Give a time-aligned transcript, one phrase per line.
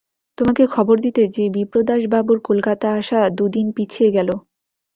[0.37, 4.29] তোমাকে খবর দিতে যে বিপ্রদাসবাবুর কলকাতা আসা দুদিন পিছিয়ে গেল।